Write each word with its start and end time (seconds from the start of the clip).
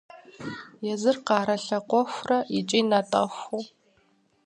Езыр 0.91 1.17
къарэ 1.25 1.55
лъакъуэхурэ 1.65 2.39
икӀи 2.57 2.81
натӀэхуу. 2.89 3.63